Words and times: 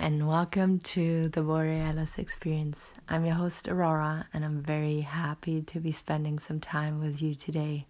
and 0.00 0.26
welcome 0.26 0.78
to 0.78 1.28
the 1.28 1.42
Borealis 1.42 2.16
Experience. 2.16 2.94
I'm 3.06 3.26
your 3.26 3.34
host, 3.34 3.68
Aurora, 3.68 4.26
and 4.32 4.46
I'm 4.46 4.62
very 4.62 5.02
happy 5.02 5.60
to 5.60 5.78
be 5.78 5.92
spending 5.92 6.38
some 6.38 6.58
time 6.58 7.00
with 7.00 7.20
you 7.20 7.34
today. 7.34 7.86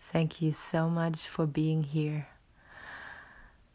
Thank 0.00 0.42
you 0.42 0.50
so 0.50 0.90
much 0.90 1.28
for 1.28 1.46
being 1.46 1.84
here. 1.84 2.26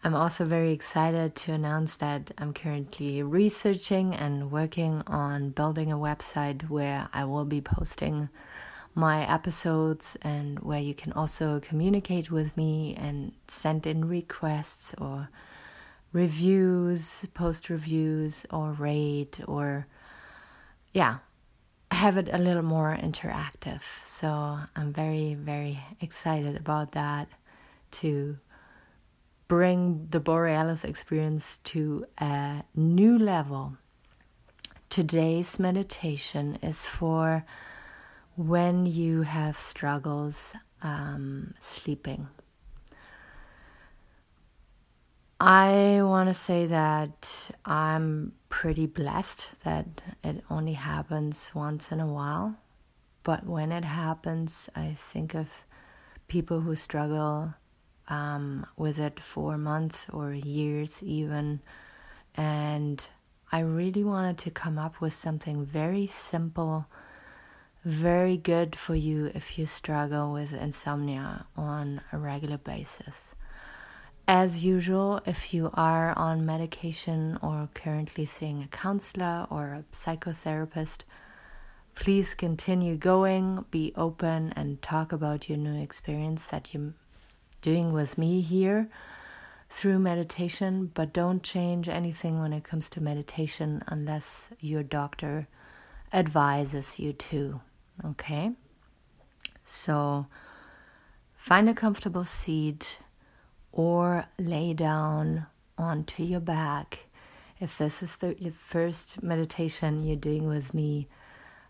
I'm 0.04 0.14
also 0.14 0.44
very 0.44 0.74
excited 0.74 1.34
to 1.38 1.54
announce 1.54 1.96
that 1.98 2.32
I'm 2.38 2.54
currently 2.54 3.24
researching 3.24 4.16
and 4.16 4.52
working 4.52 5.02
on 5.08 5.52
building 5.52 5.94
a 5.94 5.98
website 5.98 6.70
where 6.70 7.08
I 7.14 7.24
will 7.24 7.46
be 7.46 7.62
posting 7.62 8.28
my 8.96 9.26
episodes 9.26 10.18
and 10.24 10.60
where 10.60 10.82
you 10.82 10.94
can 10.94 11.14
also 11.14 11.62
communicate 11.62 12.30
with 12.32 12.58
me 12.58 12.96
and 13.00 13.32
send 13.48 13.88
in 13.88 14.10
requests 14.10 14.94
or 14.98 15.30
reviews, 16.14 17.26
post 17.34 17.70
reviews, 17.70 18.46
or 18.52 18.72
rate, 18.72 19.40
or 19.48 19.88
yeah, 20.94 21.18
have 21.92 22.18
it 22.18 22.30
a 22.32 22.38
little 22.38 22.64
more 22.64 22.98
interactive. 23.02 23.82
So 24.04 24.60
I'm 24.76 24.94
very, 24.94 25.36
very 25.36 25.80
excited 26.00 26.56
about 26.56 26.94
that 26.94 27.28
to 27.92 28.38
bring 29.48 30.08
the 30.10 30.20
Borealis 30.20 30.84
experience 30.84 31.58
to 31.58 32.06
a 32.18 32.64
new 32.76 33.18
level. 33.20 33.78
Today's 34.90 35.60
meditation 35.60 36.58
is 36.62 36.86
for 36.86 37.46
when 38.36 38.86
you 38.86 39.24
have 39.24 39.60
struggles 39.60 40.56
um, 40.82 41.54
sleeping. 41.60 42.28
I 45.44 46.02
want 46.04 46.30
to 46.30 46.36
say 46.36 46.68
that 46.68 47.50
I'm 47.66 48.34
pretty 48.50 48.86
blessed 48.86 49.60
that 49.64 49.88
it 50.24 50.44
only 50.52 50.74
happens 50.74 51.50
once 51.56 51.92
in 51.92 52.00
a 52.00 52.06
while. 52.06 52.58
But 53.24 53.48
when 53.48 53.72
it 53.72 53.84
happens, 53.84 54.70
I 54.76 54.94
think 54.96 55.34
of 55.34 55.50
people 56.28 56.62
who 56.62 56.76
struggle 56.76 57.56
um, 58.08 58.68
with 58.78 59.00
it 59.00 59.20
for 59.20 59.58
months 59.58 60.06
or 60.14 60.32
years, 60.32 61.02
even. 61.02 61.62
And 62.36 63.04
I 63.52 63.62
really 63.62 64.04
wanted 64.04 64.38
to 64.40 64.52
come 64.52 64.78
up 64.78 65.02
with 65.02 65.14
something 65.14 65.66
very 65.66 66.06
simple 66.06 66.86
very 67.84 68.38
good 68.38 68.76
for 68.76 68.94
you 68.94 69.32
if 69.34 69.58
you 69.58 69.66
struggle 69.66 70.32
with 70.32 70.54
insomnia 70.54 71.48
on 71.58 72.00
a 72.12 72.18
regular 72.20 72.60
basis. 72.60 73.36
As 74.28 74.64
usual, 74.64 75.20
if 75.26 75.54
you 75.54 75.72
are 75.74 76.18
on 76.18 76.46
medication 76.46 77.38
or 77.42 77.70
currently 77.74 78.26
seeing 78.26 78.64
a 78.64 78.68
counselor 78.68 79.48
or 79.50 79.74
a 79.74 79.84
psychotherapist, 79.94 81.04
please 81.96 82.34
continue 82.36 82.96
going, 82.96 83.66
be 83.72 83.94
open, 83.96 84.54
and 84.56 84.82
talk 84.82 85.12
about 85.12 85.50
your 85.50 85.58
new 85.58 85.82
experience 85.82 86.46
that 86.48 86.74
you're 86.74 86.94
doing 87.62 87.92
with 87.92 88.18
me 88.18 88.42
here 88.42 88.90
through 89.70 90.00
meditation. 90.00 90.92
But 90.94 91.14
don't 91.14 91.44
change 91.44 91.90
anything 91.90 92.40
when 92.40 92.54
it 92.54 92.64
comes 92.64 92.90
to 92.92 93.02
meditation 93.02 93.84
unless 93.88 94.52
your 94.60 94.84
doctor 94.84 95.48
advises 96.14 97.00
you 97.00 97.14
to. 97.14 97.62
Okay? 98.06 98.52
So 99.66 100.28
find 101.36 101.70
a 101.70 101.74
comfortable 101.74 102.26
seat 102.26 102.98
or 103.72 104.26
lay 104.38 104.74
down 104.74 105.46
onto 105.78 106.24
your 106.24 106.40
back. 106.40 107.00
If 107.60 107.78
this 107.78 108.02
is 108.02 108.18
the 108.18 108.36
first 108.56 109.22
meditation 109.22 110.04
you're 110.04 110.16
doing 110.16 110.48
with 110.48 110.74
me, 110.74 111.08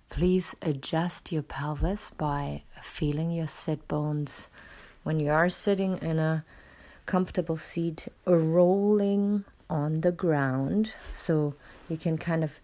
please 0.09 0.55
adjust 0.61 1.31
your 1.31 1.43
pelvis 1.43 2.11
by 2.11 2.63
feeling 2.81 3.31
your 3.31 3.47
sit 3.47 3.87
bones 3.87 4.49
when 5.03 5.19
you 5.19 5.31
are 5.31 5.49
sitting 5.49 5.97
in 5.97 6.19
a 6.19 6.45
comfortable 7.05 7.57
seat, 7.57 8.07
rolling 8.25 9.43
on 9.69 10.01
the 10.01 10.11
ground. 10.11 10.93
So 11.11 11.55
you 11.89 11.97
can 11.97 12.17
kind 12.17 12.43
of 12.43 12.59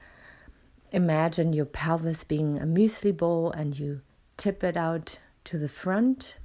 imagine 0.92 1.54
your 1.54 1.66
pelvis 1.66 2.24
being 2.24 2.58
a 2.58 2.66
muesli 2.66 3.16
bowl 3.16 3.52
and 3.52 3.78
you 3.78 4.02
tip 4.38 4.64
it 4.64 4.78
out 4.78 5.20
to 5.46 5.58
the 5.58 5.68
front, 5.68 6.36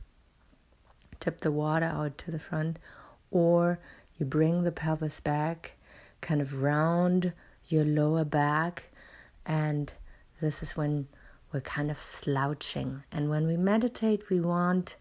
tip 1.23 1.41
the 1.41 1.53
water 1.53 1.87
out 1.87 2.19
to 2.19 2.31
the 2.31 2.39
front, 2.39 2.79
or 3.31 3.79
you 4.19 4.27
bring 4.27 4.65
the 4.65 4.73
pelvis 4.73 5.21
back 5.21 5.77
kind 6.23 6.41
of 6.41 6.63
round 6.63 7.35
your 7.67 7.85
lower 7.85 8.25
back, 8.25 8.91
and 9.45 9.93
this 10.41 10.63
is 10.63 10.77
when 10.77 11.07
we're 11.53 11.61
kind 11.61 11.91
of 11.91 11.99
slouching. 11.99 13.03
And 13.13 13.29
when 13.29 13.47
we 13.47 13.57
meditate, 13.59 14.31
we 14.31 14.41
want 14.41 14.97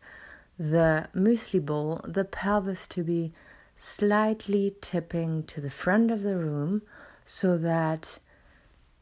the 0.59 1.07
muesli 1.15 1.65
bowl, 1.65 2.01
the 2.03 2.25
pelvis 2.25 2.87
to 2.89 3.03
be 3.03 3.31
slightly 3.75 4.75
tipping 4.81 5.43
to 5.43 5.61
the 5.61 5.69
front 5.69 6.11
of 6.11 6.21
the 6.23 6.37
room 6.37 6.81
so 7.23 7.57
that 7.57 8.19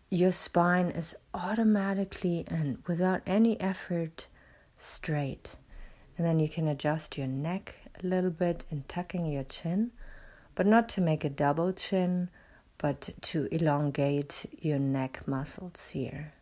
your 0.10 0.32
spine 0.32 0.90
is 0.92 1.16
automatically 1.34 2.44
and 2.48 2.78
without 2.88 3.22
any 3.26 3.60
effort 3.60 4.28
straight. 4.78 5.56
And 6.20 6.28
then 6.28 6.42
you 6.42 6.50
can 6.50 6.68
adjust 6.68 7.18
your 7.18 7.28
neck 7.28 7.76
a 8.04 8.06
little 8.06 8.30
bit 8.30 8.66
in 8.70 8.84
tucking 8.90 9.26
your 9.26 9.46
chin, 9.46 9.92
but 10.54 10.68
not 10.68 10.90
to 10.90 11.02
make 11.02 11.24
a 11.24 11.30
double 11.30 11.72
chin, 11.72 12.30
but 12.78 13.10
to 13.22 13.48
elongate 13.54 14.46
your 14.60 14.80
neck 14.80 15.26
muscles 15.26 15.92
here. 15.92 16.34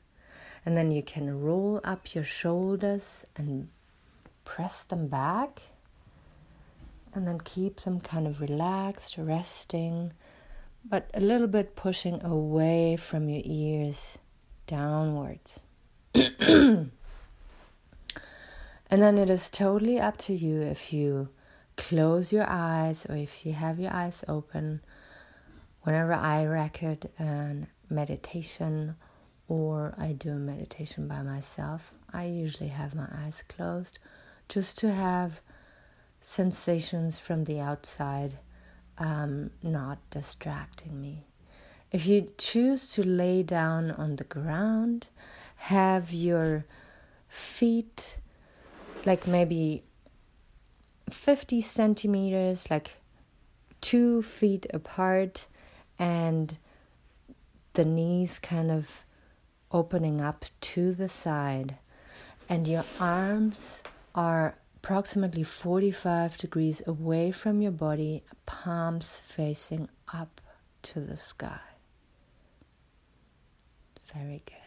And 0.66 0.76
then 0.76 0.90
you 0.90 1.04
can 1.04 1.40
roll 1.40 1.80
up 1.84 2.16
your 2.16 2.24
shoulders 2.24 3.24
and 3.36 3.70
press 4.46 4.84
them 4.84 5.10
back. 5.10 5.62
And 7.14 7.28
then 7.28 7.40
keep 7.40 7.82
them 7.82 8.00
kind 8.02 8.26
of 8.26 8.42
relaxed, 8.42 9.18
resting 9.20 10.12
but 10.90 11.10
a 11.14 11.20
little 11.20 11.48
bit 11.48 11.76
pushing 11.76 12.24
away 12.24 12.96
from 12.96 13.30
your 13.30 13.42
ears 13.46 14.18
downwards. 14.66 15.62
and 18.90 19.02
then 19.02 19.18
it 19.18 19.30
is 19.30 19.50
totally 19.50 20.00
up 20.00 20.18
to 20.18 20.34
you 20.34 20.62
if 20.62 20.94
you 20.94 21.30
close 21.76 22.32
your 22.32 22.46
eyes 22.48 23.06
or 23.10 23.16
if 23.16 23.46
you 23.46 23.54
have 23.54 23.80
your 23.80 23.94
eyes 23.94 24.24
open. 24.28 24.82
Whenever 25.84 26.14
I 26.14 26.44
record 26.44 27.10
a 27.20 27.56
meditation 27.90 28.96
or 29.48 29.94
I 29.98 30.12
do 30.14 30.32
a 30.32 30.36
meditation 30.36 31.08
by 31.08 31.22
myself, 31.22 31.96
I 32.12 32.26
usually 32.26 32.70
have 32.70 32.96
my 32.96 33.08
eyes 33.24 33.44
closed 33.48 34.00
just 34.50 34.78
to 34.80 34.92
have 34.92 35.42
sensations 36.20 37.20
from 37.20 37.44
the 37.44 37.60
outside 37.60 38.40
um, 38.98 39.52
not 39.62 40.00
distracting 40.10 41.00
me. 41.00 41.28
If 41.92 42.08
you 42.08 42.28
choose 42.38 42.92
to 42.94 43.04
lay 43.04 43.44
down 43.44 43.92
on 43.92 44.16
the 44.16 44.24
ground, 44.24 45.08
have 45.56 46.12
your 46.12 46.66
feet 47.30 48.18
like 49.08 49.26
maybe 49.26 49.84
50 51.10 51.62
centimeters, 51.62 52.70
like 52.70 52.98
two 53.80 54.22
feet 54.22 54.68
apart, 54.74 55.48
and 55.98 56.58
the 57.74 57.86
knees 57.86 58.38
kind 58.38 58.70
of 58.70 59.06
opening 59.72 60.20
up 60.20 60.44
to 60.60 60.94
the 60.94 61.08
side, 61.08 61.78
and 62.50 62.68
your 62.68 62.84
arms 63.00 63.82
are 64.14 64.58
approximately 64.76 65.44
45 65.44 66.38
degrees 66.38 66.82
away 66.86 67.32
from 67.32 67.62
your 67.62 67.72
body, 67.72 68.24
palms 68.46 69.20
facing 69.20 69.88
up 70.14 70.42
to 70.82 71.00
the 71.00 71.18
sky. 71.18 71.60
Very 74.14 74.42
good. 74.46 74.67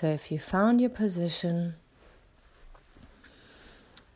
So, 0.00 0.06
if 0.06 0.32
you 0.32 0.38
found 0.38 0.80
your 0.80 0.88
position, 0.88 1.74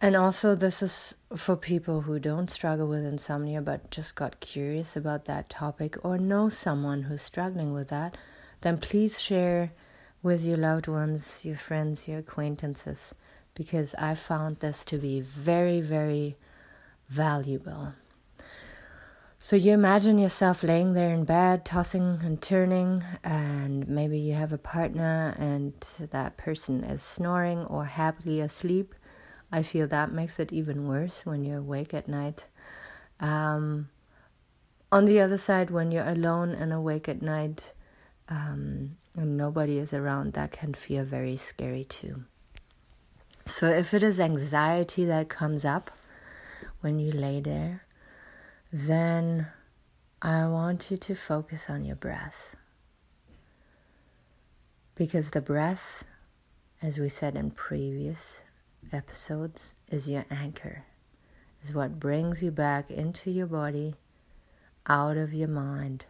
and 0.01 0.17
also, 0.17 0.55
this 0.55 0.83
is 0.83 1.19
for 1.37 1.57
people 1.57 2.01
who 2.01 2.19
don't 2.19 2.49
struggle 2.49 2.87
with 2.87 3.05
insomnia 3.05 3.61
but 3.61 3.91
just 3.91 4.15
got 4.15 4.41
curious 4.41 4.97
about 4.97 5.27
that 5.27 5.51
topic 5.51 6.03
or 6.03 6.17
know 6.17 6.49
someone 6.49 7.03
who's 7.03 7.21
struggling 7.21 7.75
with 7.75 7.89
that, 7.89 8.17
then 8.63 8.79
please 8.79 9.21
share 9.21 9.73
with 10.23 10.43
your 10.43 10.57
loved 10.57 10.89
ones, 10.89 11.45
your 11.45 11.59
friends, 11.59 12.09
your 12.09 12.21
acquaintances, 12.21 13.15
because 13.53 13.95
I 13.97 14.15
found 14.15 14.61
this 14.61 14.87
to 14.87 14.97
be 14.97 15.21
very, 15.21 15.83
very 15.83 16.39
valuable. 17.11 17.93
So 19.45 19.57
you 19.57 19.75
imagine 19.75 20.17
yourself 20.17 20.63
laying 20.63 20.95
there 20.95 21.13
in 21.13 21.25
bed, 21.25 21.67
tossing 21.67 22.19
and 22.25 22.41
turning, 22.41 23.05
and 23.23 23.87
maybe 23.87 24.19
you 24.19 24.33
have 24.33 24.55
a 24.55 24.57
partner 24.57 25.35
and 25.39 25.75
that 26.13 26.39
person 26.39 26.83
is 26.83 27.03
snoring 27.03 27.67
or 27.67 27.85
happily 27.85 28.41
asleep. 28.41 28.95
I 29.53 29.63
feel 29.63 29.87
that 29.89 30.13
makes 30.13 30.41
it 30.41 30.51
even 30.51 30.89
worse 30.89 31.27
when 31.27 31.45
you're 31.45 31.59
awake 31.59 31.93
at 31.93 32.09
night. 32.09 32.47
Um, 33.21 33.91
on 34.91 35.05
the 35.05 35.21
other 35.21 35.37
side, 35.37 35.69
when 35.69 35.93
you're 35.93 36.09
alone 36.09 36.53
and 36.53 36.73
awake 36.73 37.07
at 37.07 37.21
night 37.21 37.75
um, 38.31 38.97
and 39.15 39.37
nobody 39.37 39.77
is 39.77 39.93
around, 39.93 40.33
that 40.33 40.53
can 40.53 40.73
feel 40.73 41.05
very 41.05 41.37
scary 41.37 41.85
too. 41.85 42.25
So, 43.45 43.67
if 43.67 43.93
it 43.93 44.03
is 44.03 44.19
anxiety 44.19 45.05
that 45.05 45.29
comes 45.29 45.67
up 45.67 45.91
when 46.81 46.99
you 46.99 47.13
lay 47.13 47.41
there, 47.41 47.84
then 48.77 49.47
I 50.21 50.49
want 50.49 50.91
you 50.91 50.97
to 50.97 51.15
focus 51.15 51.71
on 51.71 51.85
your 51.85 51.95
breath. 51.95 52.57
Because 54.97 55.31
the 55.31 55.41
breath, 55.41 56.03
as 56.83 56.99
we 56.99 57.09
said 57.09 57.37
in 57.37 57.53
previous 57.53 58.43
episodes, 58.93 59.77
is 59.93 60.11
your 60.11 60.25
anchor, 60.29 60.83
is 61.63 61.73
what 61.73 62.01
brings 62.01 62.43
you 62.43 62.51
back 62.51 62.91
into 62.91 63.31
your 63.31 63.47
body, 63.47 63.95
out 64.89 65.17
of 65.17 65.33
your 65.33 65.47
mind. 65.47 66.07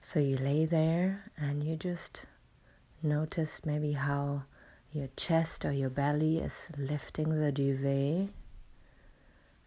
So 0.00 0.20
you 0.20 0.38
lay 0.38 0.64
there 0.64 1.30
and 1.36 1.62
you 1.62 1.76
just 1.76 2.24
notice 3.02 3.66
maybe 3.66 3.92
how 3.92 4.44
your 4.90 5.08
chest 5.18 5.66
or 5.66 5.72
your 5.72 5.90
belly 5.90 6.38
is 6.38 6.70
lifting 6.78 7.28
the 7.28 7.52
duvet 7.52 8.30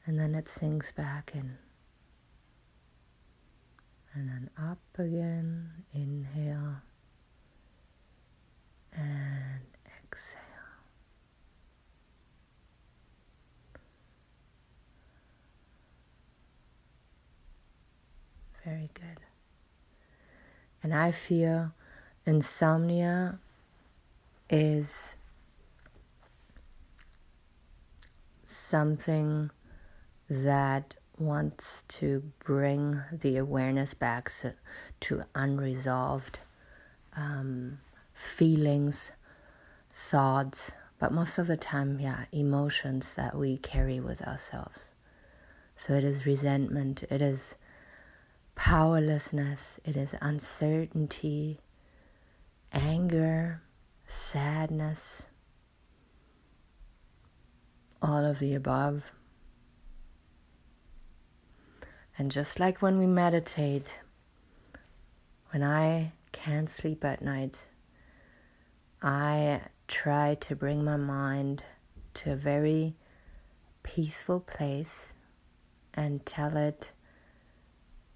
and 0.06 0.20
then 0.20 0.36
it 0.36 0.48
sinks 0.48 0.92
back 0.92 1.32
in. 1.34 1.58
And 4.14 4.30
then 4.30 4.50
up 4.58 4.80
again, 4.98 5.70
inhale 5.94 6.78
and 8.94 9.62
exhale. 10.04 10.42
Very 18.64 18.90
good. 18.94 19.20
And 20.82 20.94
I 20.94 21.12
feel 21.12 21.72
insomnia 22.26 23.40
is 24.50 25.18
something 28.46 29.50
that 30.30 30.96
wants 31.18 31.84
to 31.88 32.22
bring 32.40 33.02
the 33.12 33.38
awareness 33.38 33.94
back 33.94 34.30
to 35.00 35.24
unresolved 35.34 36.40
um, 37.16 37.80
feelings, 38.14 39.12
thoughts, 39.92 40.76
but 41.00 41.12
most 41.12 41.38
of 41.38 41.48
the 41.48 41.58
time, 41.58 42.00
yeah, 42.00 42.26
emotions 42.32 43.14
that 43.16 43.36
we 43.38 43.58
carry 43.58 44.00
with 44.00 44.22
ourselves. 44.22 44.94
So 45.76 45.94
it 45.94 46.04
is 46.04 46.26
resentment, 46.26 47.04
it 47.10 47.22
is 47.22 47.56
powerlessness, 48.56 49.80
it 49.84 49.98
is 49.98 50.16
uncertainty, 50.22 51.60
anger, 52.72 53.62
sadness, 54.06 55.30
all 58.02 58.24
of 58.24 58.40
the 58.40 58.54
above. 58.54 59.12
And 62.18 62.32
just 62.32 62.60
like 62.60 62.82
when 62.82 62.98
we 62.98 63.08
meditate, 63.08 64.00
when 65.50 65.64
I 65.64 66.14
can't 66.32 66.70
sleep 66.70 67.04
at 67.04 67.22
night, 67.22 67.68
I 69.02 69.62
try 69.88 70.36
to 70.36 70.56
bring 70.56 70.84
my 70.84 70.98
mind 70.98 71.64
to 72.16 72.32
a 72.32 72.36
very 72.36 72.96
peaceful 73.84 74.40
place 74.40 75.14
and 75.94 76.26
tell 76.26 76.56
it 76.56 76.92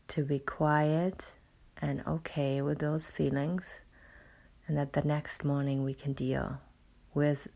to 0.07 0.23
be 0.23 0.39
quiet 0.39 1.37
and 1.81 2.03
okay 2.07 2.61
with 2.61 2.79
those 2.79 3.09
feelings, 3.09 3.83
and 4.67 4.77
that 4.77 4.93
the 4.93 5.01
next 5.01 5.43
morning 5.45 5.83
we 5.83 5.93
can 5.93 6.13
deal 6.13 6.59
with 7.13 7.47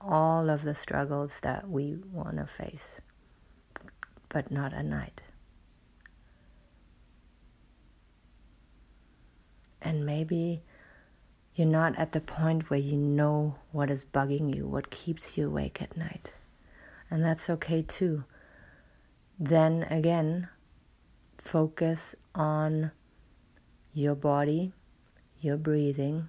all 0.00 0.50
of 0.50 0.62
the 0.62 0.74
struggles 0.74 1.40
that 1.40 1.68
we 1.68 1.96
want 2.12 2.36
to 2.36 2.46
face, 2.46 3.00
but 4.28 4.50
not 4.50 4.72
at 4.72 4.84
night. 4.84 5.22
And 9.82 10.04
maybe 10.04 10.62
you're 11.54 11.66
not 11.66 11.98
at 11.98 12.12
the 12.12 12.20
point 12.20 12.68
where 12.70 12.78
you 12.78 12.96
know 12.96 13.56
what 13.72 13.90
is 13.90 14.04
bugging 14.04 14.54
you, 14.54 14.66
what 14.66 14.90
keeps 14.90 15.38
you 15.38 15.46
awake 15.46 15.80
at 15.80 15.96
night. 15.96 16.34
And 17.10 17.24
that's 17.24 17.48
okay 17.48 17.82
too. 17.82 18.24
Then 19.38 19.84
again, 19.84 20.48
focus 21.38 22.14
on 22.34 22.90
your 23.92 24.14
body, 24.14 24.72
your 25.40 25.56
breathing, 25.56 26.28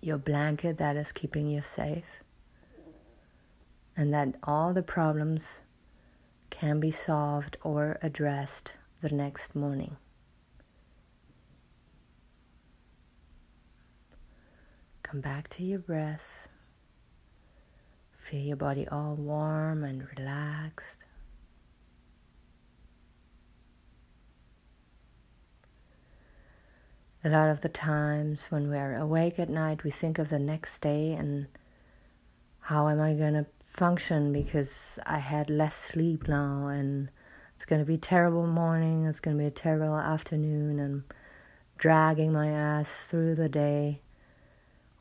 your 0.00 0.18
blanket 0.18 0.78
that 0.78 0.96
is 0.96 1.12
keeping 1.12 1.48
you 1.48 1.60
safe, 1.60 2.22
and 3.96 4.12
that 4.12 4.34
all 4.42 4.72
the 4.72 4.82
problems 4.82 5.62
can 6.50 6.80
be 6.80 6.90
solved 6.90 7.56
or 7.62 7.98
addressed 8.02 8.74
the 9.00 9.10
next 9.10 9.54
morning. 9.54 9.96
Come 15.06 15.20
back 15.20 15.46
to 15.50 15.62
your 15.62 15.78
breath. 15.78 16.48
Feel 18.18 18.40
your 18.40 18.56
body 18.56 18.88
all 18.88 19.14
warm 19.14 19.84
and 19.84 20.04
relaxed. 20.18 21.06
A 27.22 27.28
lot 27.28 27.50
of 27.50 27.60
the 27.60 27.68
times 27.68 28.48
when 28.48 28.68
we're 28.68 28.96
awake 28.96 29.38
at 29.38 29.48
night, 29.48 29.84
we 29.84 29.92
think 29.92 30.18
of 30.18 30.28
the 30.28 30.40
next 30.40 30.80
day 30.80 31.12
and 31.12 31.46
how 32.58 32.88
am 32.88 33.00
I 33.00 33.14
going 33.14 33.34
to 33.34 33.46
function 33.64 34.32
because 34.32 34.98
I 35.06 35.18
had 35.18 35.48
less 35.48 35.76
sleep 35.76 36.26
now 36.26 36.66
and 36.66 37.10
it's 37.54 37.64
going 37.64 37.80
to 37.80 37.86
be 37.86 37.96
terrible 37.96 38.48
morning, 38.48 39.04
it's 39.04 39.20
going 39.20 39.36
to 39.36 39.40
be 39.40 39.46
a 39.46 39.52
terrible 39.52 39.96
afternoon 39.96 40.80
and 40.80 41.04
dragging 41.78 42.32
my 42.32 42.48
ass 42.48 43.06
through 43.06 43.36
the 43.36 43.48
day. 43.48 44.00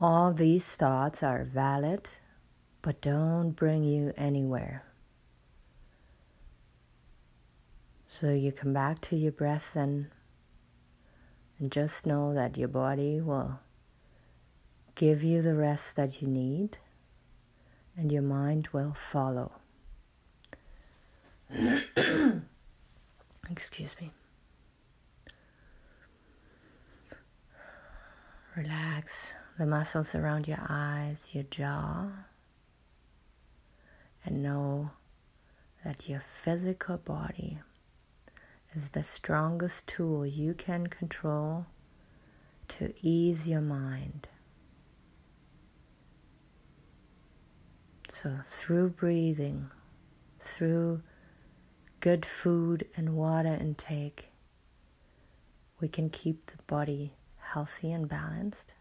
All 0.01 0.33
these 0.33 0.75
thoughts 0.75 1.23
are 1.23 1.45
valid, 1.45 2.09
but 2.81 2.99
don't 2.99 3.51
bring 3.51 3.83
you 3.83 4.11
anywhere. 4.17 4.83
So 8.05 8.31
you 8.31 8.51
come 8.51 8.73
back 8.73 8.99
to 9.01 9.15
your 9.15 9.31
breath 9.31 9.71
then, 9.73 10.11
and 11.59 11.71
just 11.71 12.05
know 12.05 12.33
that 12.33 12.57
your 12.57 12.67
body 12.67 13.21
will 13.21 13.59
give 14.95 15.23
you 15.23 15.41
the 15.41 15.55
rest 15.55 15.95
that 15.95 16.21
you 16.21 16.27
need, 16.27 16.77
and 17.97 18.11
your 18.11 18.21
mind 18.21 18.67
will 18.73 18.93
follow. 18.93 19.53
Excuse 23.49 23.95
me. 24.01 24.11
Relax 28.55 29.33
the 29.57 29.65
muscles 29.65 30.15
around 30.15 30.47
your 30.47 30.65
eyes, 30.69 31.35
your 31.35 31.43
jaw, 31.43 32.07
and 34.23 34.41
know 34.41 34.91
that 35.83 36.07
your 36.07 36.21
physical 36.21 36.95
body 36.95 37.59
is 38.73 38.91
the 38.91 39.03
strongest 39.03 39.87
tool 39.87 40.25
you 40.25 40.53
can 40.53 40.87
control 40.87 41.65
to 42.69 42.93
ease 43.01 43.45
your 43.49 43.59
mind. 43.59 44.29
So, 48.07 48.37
through 48.45 48.91
breathing, 48.91 49.69
through 50.39 51.01
good 51.99 52.25
food 52.25 52.87
and 52.95 53.17
water 53.17 53.53
intake, 53.53 54.29
we 55.81 55.89
can 55.89 56.09
keep 56.09 56.45
the 56.45 56.63
body 56.67 57.11
healthy 57.53 57.91
and 57.91 58.07
balanced. 58.07 58.73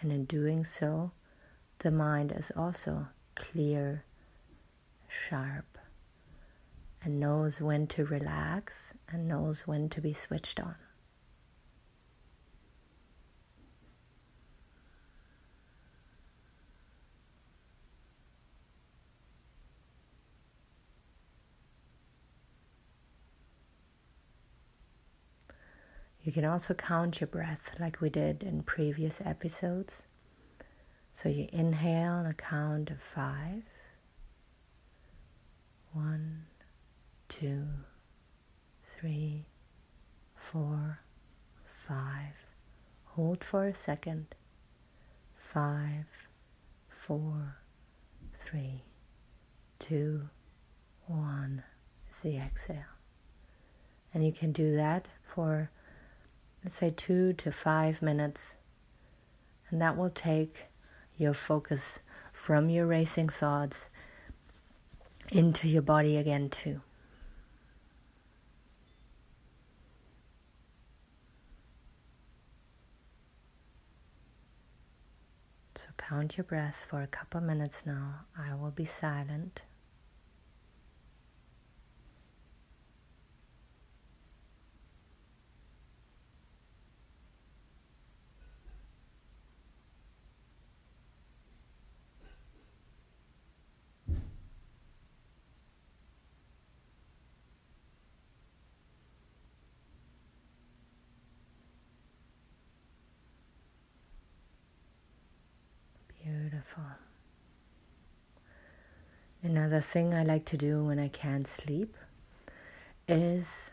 And 0.00 0.12
in 0.12 0.24
doing 0.24 0.64
so, 0.64 1.12
the 1.78 1.90
mind 1.90 2.32
is 2.32 2.52
also 2.56 3.08
clear, 3.34 4.04
sharp, 5.08 5.78
and 7.02 7.20
knows 7.20 7.60
when 7.60 7.86
to 7.88 8.04
relax 8.04 8.94
and 9.08 9.28
knows 9.28 9.66
when 9.66 9.88
to 9.90 10.00
be 10.00 10.12
switched 10.12 10.60
on. 10.60 10.74
You 26.28 26.32
can 26.32 26.44
also 26.44 26.74
count 26.74 27.22
your 27.22 27.28
breath 27.28 27.74
like 27.80 28.02
we 28.02 28.10
did 28.10 28.42
in 28.42 28.62
previous 28.62 29.22
episodes. 29.22 30.06
So 31.10 31.30
you 31.30 31.48
inhale 31.54 32.18
and 32.18 32.28
a 32.28 32.34
count 32.34 32.90
of 32.90 33.00
five. 33.00 33.62
One, 35.94 36.44
two, 37.30 37.64
three, 38.94 39.46
four, 40.34 41.00
five. 41.64 42.44
Hold 43.04 43.42
for 43.42 43.64
a 43.64 43.74
second. 43.74 44.26
Five, 45.34 46.28
four, 46.90 47.56
three, 48.38 48.82
two, 49.78 50.28
one. 51.06 51.62
Is 52.10 52.20
the 52.20 52.36
exhale. 52.36 52.98
And 54.12 54.26
you 54.26 54.32
can 54.32 54.52
do 54.52 54.76
that 54.76 55.08
for, 55.22 55.70
let's 56.64 56.76
say, 56.76 56.90
two 56.90 57.32
to 57.34 57.52
five 57.52 58.02
minutes. 58.02 58.56
And 59.70 59.80
that 59.80 59.96
will 59.96 60.10
take 60.10 60.64
your 61.16 61.34
focus 61.34 62.00
from 62.32 62.70
your 62.70 62.86
racing 62.86 63.28
thoughts 63.28 63.88
into 65.30 65.68
your 65.68 65.82
body 65.82 66.16
again, 66.16 66.48
too. 66.48 66.80
So 75.74 75.86
count 75.96 76.36
your 76.36 76.44
breath 76.44 76.86
for 76.88 77.02
a 77.02 77.06
couple 77.06 77.40
minutes 77.40 77.84
now. 77.86 78.26
I 78.36 78.54
will 78.54 78.70
be 78.70 78.84
silent. 78.84 79.64
Another 109.42 109.80
thing 109.80 110.14
I 110.14 110.24
like 110.24 110.44
to 110.46 110.56
do 110.56 110.84
when 110.84 110.98
I 110.98 111.08
can't 111.08 111.46
sleep 111.46 111.96
is 113.06 113.70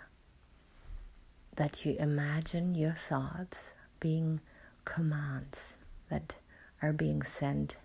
that 1.56 1.86
you 1.86 1.96
imagine 2.00 2.76
your 2.76 2.94
thoughts 2.94 3.74
being 4.00 4.42
commands 4.86 5.78
that 6.10 6.36
are 6.82 6.94
being 6.94 7.24
sent 7.24 7.78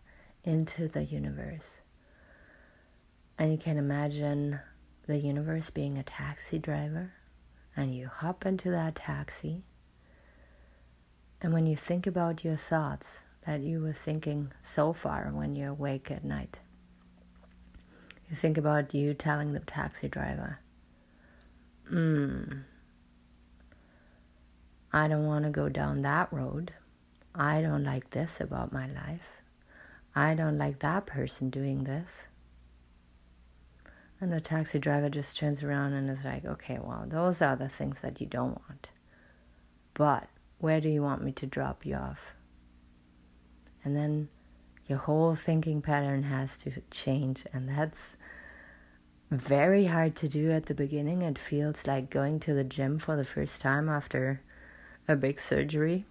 into 0.44 0.88
the 0.88 1.04
universe. 1.04 1.82
And 3.38 3.50
you 3.50 3.58
can 3.58 3.78
imagine 3.78 4.60
the 5.06 5.16
universe 5.16 5.70
being 5.70 5.96
a 5.96 6.02
taxi 6.02 6.58
driver, 6.58 7.14
and 7.74 7.94
you 7.94 8.08
hop 8.08 8.44
into 8.44 8.70
that 8.70 8.94
taxi. 8.94 9.62
And 11.40 11.54
when 11.54 11.66
you 11.66 11.76
think 11.76 12.06
about 12.06 12.44
your 12.44 12.56
thoughts, 12.56 13.24
that 13.46 13.60
you 13.60 13.80
were 13.80 13.92
thinking 13.92 14.52
so 14.62 14.92
far 14.92 15.30
when 15.32 15.56
you're 15.56 15.70
awake 15.70 16.10
at 16.10 16.24
night. 16.24 16.60
You 18.28 18.36
think 18.36 18.58
about 18.58 18.94
you 18.94 19.14
telling 19.14 19.52
the 19.52 19.60
taxi 19.60 20.08
driver, 20.08 20.60
Hmm, 21.88 22.60
I 24.92 25.08
don't 25.08 25.26
want 25.26 25.44
to 25.44 25.50
go 25.50 25.68
down 25.68 26.02
that 26.02 26.32
road. 26.32 26.72
I 27.34 27.60
don't 27.62 27.82
like 27.82 28.10
this 28.10 28.40
about 28.40 28.72
my 28.72 28.86
life. 28.86 29.40
I 30.14 30.34
don't 30.34 30.58
like 30.58 30.80
that 30.80 31.06
person 31.06 31.50
doing 31.50 31.84
this. 31.84 32.28
And 34.20 34.30
the 34.30 34.40
taxi 34.40 34.78
driver 34.78 35.08
just 35.08 35.38
turns 35.38 35.64
around 35.64 35.94
and 35.94 36.08
is 36.10 36.24
like, 36.24 36.44
okay, 36.44 36.78
well, 36.80 37.04
those 37.08 37.40
are 37.40 37.56
the 37.56 37.68
things 37.68 38.02
that 38.02 38.20
you 38.20 38.26
don't 38.26 38.60
want. 38.68 38.90
But 39.94 40.28
where 40.58 40.80
do 40.80 40.88
you 40.88 41.02
want 41.02 41.24
me 41.24 41.32
to 41.32 41.46
drop 41.46 41.86
you 41.86 41.94
off? 41.94 42.34
And 43.84 43.96
then 43.96 44.28
your 44.86 44.98
whole 44.98 45.34
thinking 45.34 45.80
pattern 45.80 46.24
has 46.24 46.58
to 46.58 46.72
change. 46.90 47.44
And 47.52 47.68
that's 47.68 48.16
very 49.30 49.86
hard 49.86 50.16
to 50.16 50.28
do 50.28 50.50
at 50.50 50.66
the 50.66 50.74
beginning. 50.74 51.22
It 51.22 51.38
feels 51.38 51.86
like 51.86 52.10
going 52.10 52.40
to 52.40 52.54
the 52.54 52.64
gym 52.64 52.98
for 52.98 53.16
the 53.16 53.24
first 53.24 53.60
time 53.60 53.88
after 53.88 54.42
a 55.06 55.16
big 55.16 55.40
surgery. 55.40 56.04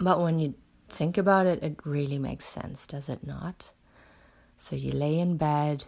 But 0.00 0.20
when 0.20 0.38
you 0.38 0.54
think 0.88 1.16
about 1.16 1.46
it 1.46 1.62
it 1.62 1.76
really 1.84 2.18
makes 2.18 2.44
sense 2.44 2.86
does 2.86 3.08
it 3.08 3.26
not? 3.26 3.72
So 4.56 4.76
you 4.76 4.92
lay 4.92 5.18
in 5.18 5.36
bed 5.36 5.84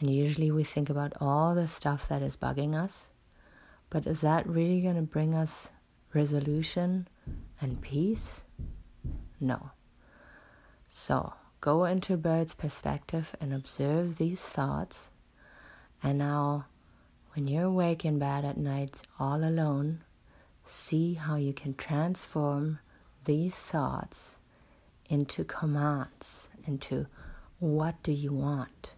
and 0.00 0.10
usually 0.10 0.50
we 0.50 0.64
think 0.64 0.90
about 0.90 1.12
all 1.20 1.54
the 1.54 1.68
stuff 1.68 2.08
that 2.08 2.22
is 2.22 2.36
bugging 2.36 2.74
us. 2.74 3.10
But 3.88 4.06
is 4.06 4.20
that 4.20 4.46
really 4.46 4.80
going 4.80 4.96
to 4.96 5.02
bring 5.02 5.34
us 5.34 5.70
resolution 6.12 7.08
and 7.60 7.80
peace 7.80 8.44
no. 9.40 9.70
So 10.86 11.32
go 11.60 11.84
into 11.84 12.16
bird's 12.16 12.54
perspective 12.54 13.34
and 13.40 13.52
observe 13.52 14.18
these 14.18 14.42
thoughts. 14.42 15.10
And 16.02 16.18
now, 16.18 16.66
when 17.34 17.48
you're 17.48 17.64
awake 17.64 18.04
in 18.04 18.18
bed 18.18 18.44
at 18.44 18.56
night 18.56 19.02
all 19.18 19.42
alone, 19.44 20.02
see 20.64 21.14
how 21.14 21.36
you 21.36 21.52
can 21.52 21.74
transform 21.74 22.78
these 23.24 23.56
thoughts 23.56 24.38
into 25.08 25.44
commands, 25.44 26.48
into 26.66 27.06
what 27.58 28.02
do 28.02 28.12
you 28.12 28.32
want. 28.32 28.94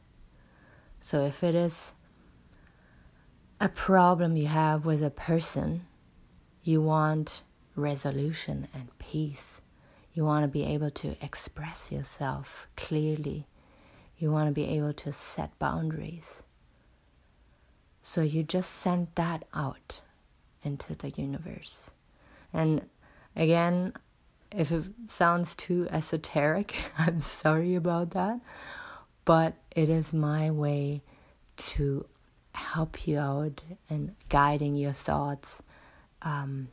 So 1.01 1.25
if 1.25 1.43
it 1.43 1.55
is 1.55 1.95
a 3.61 3.69
problem 3.69 4.37
you 4.37 4.47
have 4.47 4.87
with 4.87 5.03
a 5.03 5.11
person, 5.11 5.87
you 6.63 6.81
want 6.81 7.43
resolution 7.75 8.69
and 8.75 8.89
peace. 8.99 9.62
You 10.14 10.25
want 10.25 10.45
to 10.45 10.49
be 10.49 10.64
able 10.64 10.90
to 10.90 11.16
express 11.25 11.90
yourself 11.90 12.66
clearly. 12.76 13.47
You 14.19 14.31
want 14.31 14.49
to 14.49 14.52
be 14.52 14.69
able 14.69 14.92
to 14.92 15.12
set 15.12 15.59
boundaries. 15.59 16.42
So 18.02 18.21
you 18.21 18.42
just 18.42 18.71
send 18.71 19.09
that 19.14 19.45
out 19.54 20.00
into 20.62 20.95
the 20.95 21.11
universe. 21.11 21.90
And 22.52 22.83
again, 23.37 23.95
if 24.54 24.71
it 24.71 24.85
sounds 25.07 25.54
too 25.57 25.88
esoteric, 25.90 26.75
I'm 26.99 27.21
sorry 27.21 27.75
about 27.75 28.11
that. 28.11 28.40
But 29.25 29.54
it 29.75 29.88
is 29.88 30.12
my 30.12 30.50
way 30.50 31.02
to 31.57 32.04
help 32.54 33.07
you 33.07 33.19
out 33.19 33.62
and 33.88 34.14
guiding 34.28 34.76
your 34.76 34.92
thoughts. 34.92 35.62
Um, 36.23 36.69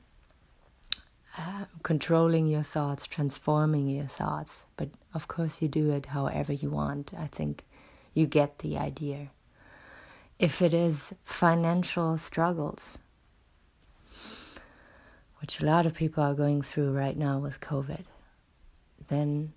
um, 1.39 1.67
controlling 1.84 2.48
your 2.48 2.63
thoughts, 2.63 3.08
transforming 3.08 3.88
your 3.89 4.08
thoughts. 4.08 4.65
But 4.75 4.89
of 5.13 5.29
course, 5.29 5.62
you 5.62 5.69
do 5.69 5.91
it 5.91 6.08
however 6.08 6.51
you 6.51 6.69
want. 6.69 7.13
I 7.17 7.27
think 7.27 7.63
you 8.13 8.27
get 8.27 8.60
the 8.60 8.77
idea. 8.77 9.29
If 10.38 10.62
it 10.62 10.74
is 10.74 11.13
financial 11.24 12.17
struggles, 12.17 12.98
which 15.39 15.62
a 15.62 15.65
lot 15.65 15.86
of 15.86 15.93
people 15.93 16.24
are 16.24 16.34
going 16.34 16.62
through 16.62 16.91
right 16.91 17.15
now 17.15 17.39
with 17.39 17.62
COVID, 17.62 18.03
then 19.08 19.53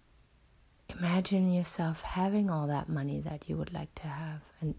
imagine 0.89 1.53
yourself 1.53 2.03
having 2.03 2.49
all 2.49 2.69
that 2.69 2.89
money 2.89 3.21
that 3.21 3.49
you 3.49 3.57
would 3.57 3.73
like 3.73 3.93
to 3.97 4.07
have 4.07 4.41
and 4.61 4.75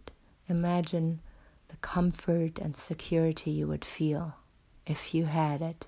imagine 0.48 1.20
the 1.68 1.76
comfort 1.78 2.60
and 2.60 2.78
security 2.78 3.52
you 3.52 3.68
would 3.68 3.84
feel 3.84 4.36
if 4.86 5.14
you 5.14 5.26
had 5.26 5.62
it 5.62 5.88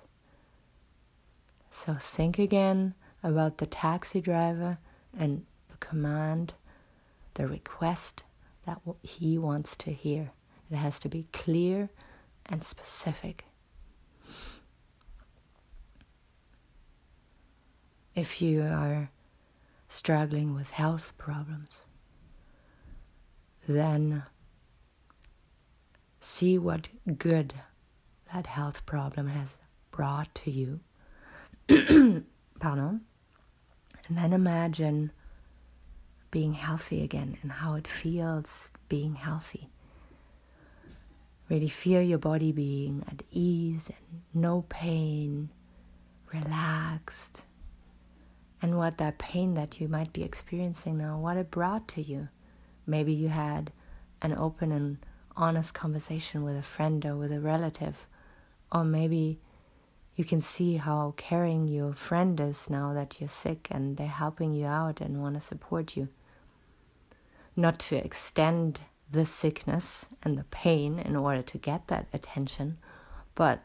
so 1.76 1.94
think 1.94 2.38
again 2.38 2.94
about 3.22 3.58
the 3.58 3.66
taxi 3.66 4.22
driver 4.22 4.78
and 5.16 5.44
the 5.68 5.76
command, 5.76 6.54
the 7.34 7.46
request 7.46 8.24
that 8.64 8.80
he 9.02 9.36
wants 9.36 9.76
to 9.76 9.92
hear. 9.92 10.30
It 10.70 10.76
has 10.76 10.98
to 11.00 11.10
be 11.10 11.28
clear 11.34 11.90
and 12.46 12.64
specific. 12.64 13.44
If 18.14 18.40
you 18.40 18.62
are 18.62 19.10
struggling 19.90 20.54
with 20.54 20.70
health 20.70 21.12
problems, 21.18 21.84
then 23.68 24.22
see 26.20 26.56
what 26.56 26.88
good 27.18 27.52
that 28.32 28.46
health 28.46 28.86
problem 28.86 29.26
has 29.28 29.58
brought 29.90 30.34
to 30.36 30.50
you 30.50 30.80
pardon, 32.60 33.00
and 34.08 34.16
then 34.16 34.32
imagine 34.32 35.10
being 36.30 36.52
healthy 36.52 37.02
again 37.02 37.36
and 37.42 37.50
how 37.50 37.74
it 37.74 37.86
feels 37.86 38.70
being 38.88 39.14
healthy. 39.14 39.68
Really 41.48 41.68
feel 41.68 42.02
your 42.02 42.18
body 42.18 42.52
being 42.52 43.04
at 43.08 43.22
ease 43.30 43.88
and 43.88 44.22
no 44.34 44.64
pain, 44.68 45.48
relaxed. 46.32 47.44
And 48.62 48.78
what 48.78 48.98
that 48.98 49.18
pain 49.18 49.54
that 49.54 49.80
you 49.80 49.88
might 49.88 50.12
be 50.12 50.22
experiencing 50.24 50.98
now, 50.98 51.18
what 51.18 51.36
it 51.36 51.50
brought 51.50 51.88
to 51.88 52.02
you. 52.02 52.28
Maybe 52.86 53.12
you 53.12 53.28
had 53.28 53.72
an 54.22 54.32
open 54.34 54.72
and 54.72 54.98
honest 55.36 55.74
conversation 55.74 56.42
with 56.42 56.56
a 56.56 56.62
friend 56.62 57.04
or 57.04 57.16
with 57.16 57.32
a 57.32 57.40
relative. 57.40 58.06
Or 58.72 58.84
maybe 58.84 59.38
you 60.16 60.24
can 60.24 60.40
see 60.40 60.76
how 60.76 61.12
caring 61.16 61.68
your 61.68 61.92
friend 61.92 62.40
is 62.40 62.70
now 62.70 62.94
that 62.94 63.20
you're 63.20 63.28
sick 63.28 63.68
and 63.70 63.96
they're 63.96 64.06
helping 64.06 64.54
you 64.54 64.66
out 64.66 65.02
and 65.02 65.20
want 65.20 65.34
to 65.34 65.40
support 65.40 65.94
you. 65.96 66.08
Not 67.54 67.78
to 67.80 67.96
extend 67.96 68.80
the 69.10 69.26
sickness 69.26 70.08
and 70.22 70.38
the 70.38 70.44
pain 70.44 70.98
in 70.98 71.16
order 71.16 71.42
to 71.42 71.58
get 71.58 71.88
that 71.88 72.08
attention, 72.14 72.78
but 73.34 73.62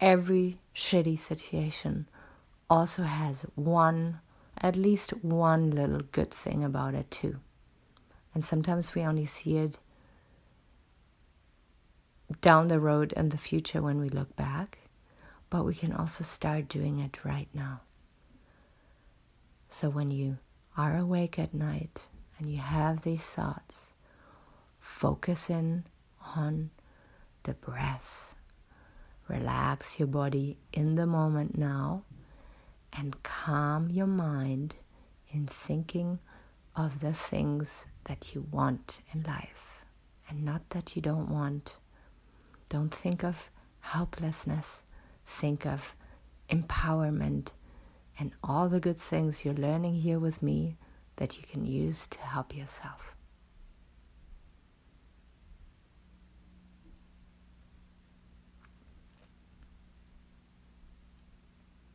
every 0.00 0.58
shitty 0.74 1.18
situation 1.18 2.08
also 2.70 3.02
has 3.02 3.42
one, 3.56 4.20
at 4.58 4.76
least 4.76 5.10
one 5.22 5.72
little 5.72 6.00
good 6.12 6.30
thing 6.30 6.64
about 6.64 6.94
it 6.94 7.10
too. 7.10 7.36
And 8.32 8.42
sometimes 8.42 8.94
we 8.94 9.02
only 9.02 9.26
see 9.26 9.58
it 9.58 9.78
down 12.40 12.68
the 12.68 12.80
road 12.80 13.12
in 13.12 13.28
the 13.28 13.38
future 13.38 13.82
when 13.82 14.00
we 14.00 14.08
look 14.08 14.34
back, 14.36 14.78
but 15.54 15.64
we 15.64 15.72
can 15.72 15.92
also 15.92 16.24
start 16.24 16.66
doing 16.66 16.98
it 16.98 17.24
right 17.24 17.46
now. 17.54 17.80
So 19.68 19.88
when 19.88 20.10
you 20.10 20.36
are 20.76 20.98
awake 20.98 21.38
at 21.38 21.54
night 21.54 22.08
and 22.36 22.48
you 22.48 22.58
have 22.58 23.02
these 23.02 23.22
thoughts, 23.22 23.94
focus 24.80 25.50
in 25.50 25.84
on 26.34 26.70
the 27.44 27.54
breath. 27.54 28.34
Relax 29.28 30.00
your 30.00 30.08
body 30.08 30.58
in 30.72 30.96
the 30.96 31.06
moment 31.06 31.56
now 31.56 32.02
and 32.92 33.22
calm 33.22 33.88
your 33.88 34.08
mind 34.08 34.74
in 35.30 35.46
thinking 35.46 36.18
of 36.74 36.98
the 36.98 37.12
things 37.12 37.86
that 38.06 38.34
you 38.34 38.44
want 38.50 39.02
in 39.12 39.22
life 39.22 39.84
and 40.28 40.44
not 40.44 40.68
that 40.70 40.96
you 40.96 41.02
don't 41.02 41.28
want. 41.28 41.76
Don't 42.68 42.92
think 42.92 43.22
of 43.22 43.52
helplessness, 43.78 44.82
think 45.26 45.66
of 45.66 45.94
empowerment 46.48 47.52
and 48.18 48.32
all 48.42 48.68
the 48.68 48.80
good 48.80 48.98
things 48.98 49.44
you're 49.44 49.54
learning 49.54 49.94
here 49.94 50.18
with 50.18 50.42
me 50.42 50.76
that 51.16 51.38
you 51.38 51.44
can 51.44 51.64
use 51.64 52.06
to 52.08 52.20
help 52.20 52.56
yourself. 52.56 53.14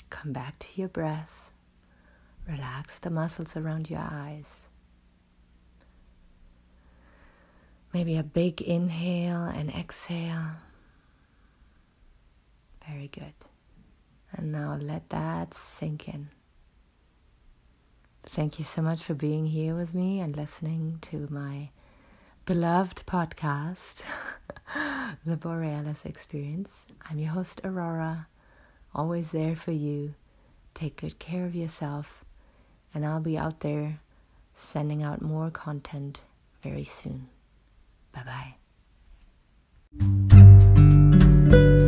Come 0.09 0.33
back 0.33 0.59
to 0.59 0.81
your 0.81 0.89
breath. 0.89 1.51
Relax 2.47 2.99
the 2.99 3.09
muscles 3.09 3.55
around 3.55 3.89
your 3.89 3.99
eyes. 4.01 4.69
Maybe 7.93 8.17
a 8.17 8.23
big 8.23 8.61
inhale 8.61 9.43
and 9.43 9.69
exhale. 9.69 10.51
Very 12.89 13.07
good. 13.07 13.33
And 14.33 14.51
now 14.51 14.77
let 14.79 15.09
that 15.09 15.53
sink 15.53 16.07
in. 16.07 16.29
Thank 18.23 18.59
you 18.59 18.65
so 18.65 18.81
much 18.81 19.03
for 19.03 19.13
being 19.13 19.45
here 19.45 19.75
with 19.75 19.93
me 19.93 20.19
and 20.19 20.35
listening 20.35 20.99
to 21.01 21.27
my 21.29 21.69
beloved 22.45 23.03
podcast, 23.05 24.03
The 25.25 25.37
Borealis 25.37 26.05
Experience. 26.05 26.87
I'm 27.09 27.19
your 27.19 27.31
host, 27.31 27.61
Aurora 27.63 28.27
always 28.93 29.31
there 29.31 29.55
for 29.55 29.71
you. 29.71 30.13
Take 30.73 31.01
good 31.01 31.19
care 31.19 31.45
of 31.45 31.55
yourself, 31.55 32.23
and 32.93 33.05
I'll 33.05 33.19
be 33.19 33.37
out 33.37 33.59
there 33.59 33.99
sending 34.53 35.03
out 35.03 35.21
more 35.21 35.51
content 35.51 36.21
very 36.61 36.83
soon. 36.83 37.27
Bye 38.11 38.55
bye. 41.55 41.85